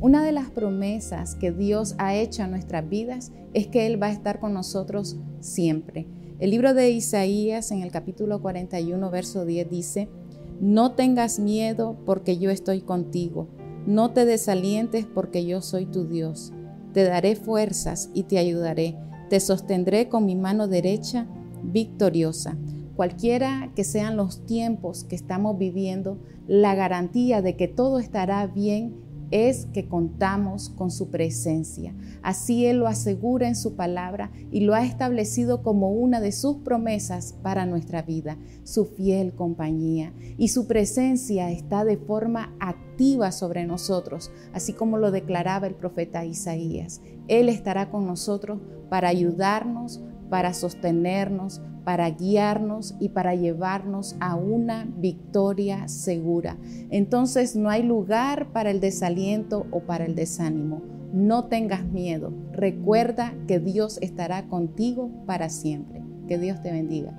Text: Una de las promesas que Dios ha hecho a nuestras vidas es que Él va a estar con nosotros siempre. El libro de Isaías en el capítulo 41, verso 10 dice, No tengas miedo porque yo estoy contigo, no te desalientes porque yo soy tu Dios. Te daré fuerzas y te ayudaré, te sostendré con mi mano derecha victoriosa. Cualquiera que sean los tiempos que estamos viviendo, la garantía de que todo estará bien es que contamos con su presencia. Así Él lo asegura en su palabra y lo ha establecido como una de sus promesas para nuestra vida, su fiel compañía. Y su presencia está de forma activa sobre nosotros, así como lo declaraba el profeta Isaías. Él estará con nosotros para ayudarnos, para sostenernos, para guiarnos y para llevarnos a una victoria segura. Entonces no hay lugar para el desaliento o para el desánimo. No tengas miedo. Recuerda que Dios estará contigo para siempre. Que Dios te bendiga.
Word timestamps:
Una 0.00 0.22
de 0.22 0.30
las 0.30 0.48
promesas 0.50 1.34
que 1.34 1.50
Dios 1.50 1.96
ha 1.98 2.14
hecho 2.14 2.44
a 2.44 2.46
nuestras 2.46 2.88
vidas 2.88 3.32
es 3.52 3.66
que 3.66 3.84
Él 3.84 4.00
va 4.00 4.06
a 4.06 4.12
estar 4.12 4.38
con 4.38 4.54
nosotros 4.54 5.16
siempre. 5.40 6.06
El 6.38 6.52
libro 6.52 6.72
de 6.72 6.92
Isaías 6.92 7.72
en 7.72 7.82
el 7.82 7.90
capítulo 7.90 8.40
41, 8.40 9.10
verso 9.10 9.44
10 9.44 9.68
dice, 9.68 10.08
No 10.60 10.92
tengas 10.92 11.40
miedo 11.40 11.98
porque 12.06 12.38
yo 12.38 12.50
estoy 12.50 12.80
contigo, 12.80 13.48
no 13.86 14.12
te 14.12 14.24
desalientes 14.24 15.04
porque 15.04 15.44
yo 15.44 15.62
soy 15.62 15.86
tu 15.86 16.06
Dios. 16.06 16.52
Te 16.92 17.02
daré 17.02 17.34
fuerzas 17.34 18.10
y 18.14 18.22
te 18.22 18.38
ayudaré, 18.38 18.96
te 19.28 19.40
sostendré 19.40 20.08
con 20.08 20.26
mi 20.26 20.36
mano 20.36 20.68
derecha 20.68 21.26
victoriosa. 21.64 22.56
Cualquiera 22.94 23.72
que 23.74 23.82
sean 23.82 24.16
los 24.16 24.46
tiempos 24.46 25.02
que 25.02 25.16
estamos 25.16 25.58
viviendo, 25.58 26.18
la 26.46 26.76
garantía 26.76 27.42
de 27.42 27.56
que 27.56 27.66
todo 27.66 27.98
estará 27.98 28.46
bien 28.46 29.07
es 29.30 29.66
que 29.72 29.88
contamos 29.88 30.70
con 30.70 30.90
su 30.90 31.10
presencia. 31.10 31.94
Así 32.22 32.66
Él 32.66 32.78
lo 32.78 32.86
asegura 32.86 33.48
en 33.48 33.56
su 33.56 33.74
palabra 33.74 34.30
y 34.50 34.60
lo 34.60 34.74
ha 34.74 34.84
establecido 34.84 35.62
como 35.62 35.90
una 35.90 36.20
de 36.20 36.32
sus 36.32 36.58
promesas 36.58 37.34
para 37.42 37.66
nuestra 37.66 38.02
vida, 38.02 38.36
su 38.64 38.86
fiel 38.86 39.34
compañía. 39.34 40.12
Y 40.36 40.48
su 40.48 40.66
presencia 40.66 41.50
está 41.50 41.84
de 41.84 41.96
forma 41.96 42.54
activa 42.60 43.32
sobre 43.32 43.66
nosotros, 43.66 44.30
así 44.52 44.72
como 44.72 44.98
lo 44.98 45.10
declaraba 45.10 45.66
el 45.66 45.74
profeta 45.74 46.24
Isaías. 46.24 47.00
Él 47.28 47.48
estará 47.48 47.90
con 47.90 48.06
nosotros 48.06 48.58
para 48.88 49.08
ayudarnos, 49.08 50.00
para 50.30 50.54
sostenernos, 50.54 51.60
para 51.84 52.10
guiarnos 52.10 52.94
y 53.00 53.10
para 53.10 53.34
llevarnos 53.34 54.16
a 54.20 54.36
una 54.36 54.86
victoria 54.98 55.88
segura. 55.88 56.56
Entonces 56.90 57.56
no 57.56 57.70
hay 57.70 57.82
lugar 57.82 58.52
para 58.52 58.70
el 58.70 58.80
desaliento 58.80 59.66
o 59.70 59.80
para 59.80 60.04
el 60.04 60.14
desánimo. 60.14 60.82
No 61.12 61.46
tengas 61.46 61.84
miedo. 61.84 62.32
Recuerda 62.52 63.32
que 63.46 63.58
Dios 63.58 63.98
estará 64.02 64.48
contigo 64.48 65.10
para 65.26 65.48
siempre. 65.48 66.02
Que 66.26 66.38
Dios 66.38 66.60
te 66.60 66.70
bendiga. 66.70 67.16